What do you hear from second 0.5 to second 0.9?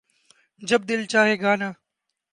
جب